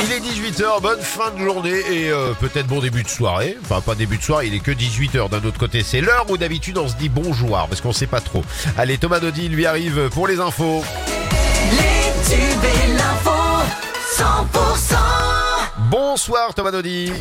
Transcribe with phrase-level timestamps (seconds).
[0.00, 3.56] Il est 18h, bonne fin de journée et euh, peut-être bon début de soirée.
[3.62, 5.28] Enfin, pas début de soirée, il est que 18h.
[5.28, 8.20] D'un autre côté, c'est l'heure où d'habitude on se dit bonjour parce qu'on sait pas
[8.20, 8.44] trop.
[8.78, 10.84] Allez, Thomas Dodi lui arrive pour les infos.
[11.72, 13.30] Les tubes et l'info,
[14.16, 14.96] 100%.
[15.90, 17.12] Bonsoir Thomas Dodi.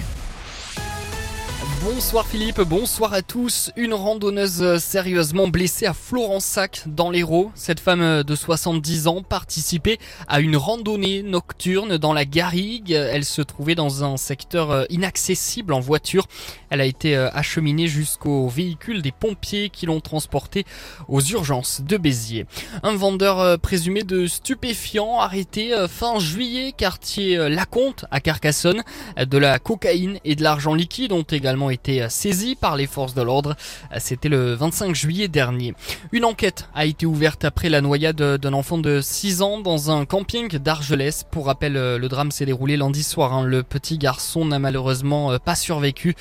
[1.85, 3.69] Bonsoir Philippe, bonsoir à tous.
[3.75, 7.51] Une randonneuse sérieusement blessée à Florensac dans l'Hérault.
[7.53, 12.89] Cette femme de 70 ans participait à une randonnée nocturne dans la Garrigue.
[12.89, 16.25] Elle se trouvait dans un secteur inaccessible en voiture.
[16.71, 20.65] Elle a été acheminée jusqu'au véhicule des pompiers qui l'ont transportée
[21.07, 22.47] aux urgences de Béziers.
[22.81, 28.81] Un vendeur présumé de stupéfiants arrêté fin juillet quartier Lacomte à Carcassonne.
[29.23, 31.74] De la cocaïne et de l'argent liquide ont également été
[32.09, 33.55] saisis par les forces de l'ordre.
[33.97, 35.73] C'était le 25 juillet dernier.
[36.11, 40.05] Une enquête a été ouverte après la noyade d'un enfant de 6 ans dans un
[40.05, 41.25] camping d'Argelès.
[41.29, 43.33] Pour rappel, le drame s'est déroulé lundi soir.
[43.33, 43.43] Hein.
[43.43, 46.15] Le petit garçon n'a malheureusement pas survécu.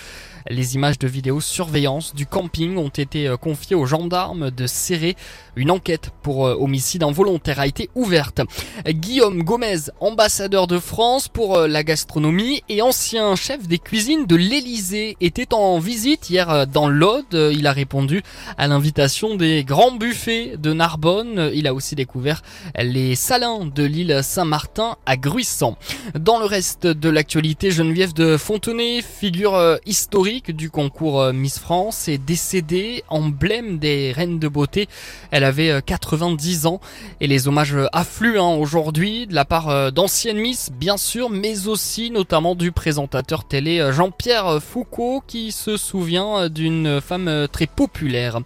[0.51, 5.17] Les images de vidéosurveillance du camping ont été confiées aux gendarmes de Serré.
[5.57, 8.43] Une enquête pour homicide involontaire a été ouverte.
[8.87, 15.17] Guillaume Gomez, ambassadeur de France pour la gastronomie et ancien chef des cuisines de l'Elysée,
[15.23, 17.25] était en visite hier dans l'Aude.
[17.33, 18.23] Il a répondu
[18.59, 21.51] à l'invitation des grands buffets de Narbonne.
[21.55, 22.43] Il a aussi découvert
[22.79, 25.79] les salins de l'île Saint-Martin à Gruissant.
[26.19, 32.19] Dans le reste de l'actualité, Geneviève de Fontenay, figure historique du concours Miss France, est
[32.19, 34.89] décédée, emblème des reines de beauté.
[35.31, 36.81] Elle avait 90 ans
[37.21, 42.11] et les hommages affluent hein, aujourd'hui de la part d'anciennes Miss, bien sûr, mais aussi
[42.11, 48.41] notamment du présentateur télé Jean-Pierre Foucault qui se souvient d'une femme très populaire.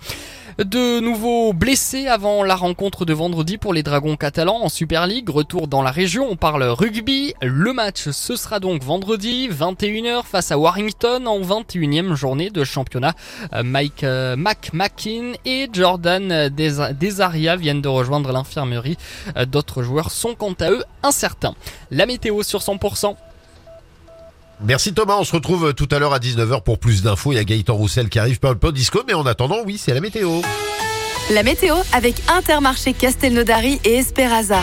[0.59, 5.29] De nouveaux blessés avant la rencontre de vendredi pour les Dragons catalans en Super League.
[5.29, 7.33] Retour dans la région, on parle rugby.
[7.41, 13.15] Le match, ce sera donc vendredi, 21h face à Warrington en 21e journée de championnat.
[13.63, 14.37] Mike euh,
[15.45, 18.97] et Jordan Desaria viennent de rejoindre l'infirmerie.
[19.47, 21.55] D'autres joueurs sont quant à eux incertains.
[21.93, 23.15] La météo sur 100%.
[24.65, 27.33] Merci Thomas, on se retrouve tout à l'heure à 19h pour plus d'infos.
[27.33, 29.95] Il y a Gaëtan Roussel qui arrive par le disco, mais en attendant, oui, c'est
[29.95, 30.41] la météo.
[31.31, 34.61] La météo avec Intermarché Castelnaudary et Esperaza.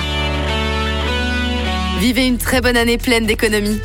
[2.00, 3.79] Vivez une très bonne année pleine d'économies.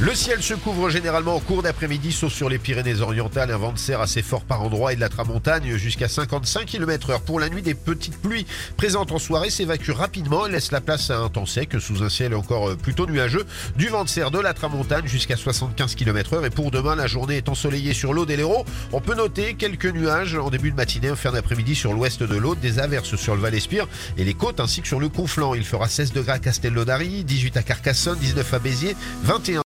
[0.00, 3.52] Le ciel se couvre généralement en cours d'après-midi, sauf sur les Pyrénées-Orientales.
[3.52, 7.10] Un vent de serre assez fort par endroits et de la tramontagne jusqu'à 55 km
[7.10, 7.20] heure.
[7.20, 8.44] Pour la nuit, des petites pluies
[8.76, 12.08] présentes en soirée s'évacuent rapidement et laissent la place à un temps sec sous un
[12.08, 13.46] ciel encore plutôt nuageux.
[13.76, 16.44] Du vent de serre de la tramontagne jusqu'à 75 km heure.
[16.44, 18.64] Et pour demain, la journée est ensoleillée sur l'Aude et l'Hérault.
[18.92, 22.36] On peut noter quelques nuages en début de matinée, en fin d'après-midi sur l'ouest de
[22.36, 23.86] l'Aude, des averses sur le Val-Espire
[24.18, 25.54] et les côtes ainsi que sur le Conflent.
[25.54, 29.62] Il fera 16 degrés à Castelnaudary, 18 à Carcassonne, 19 à Béziers, 21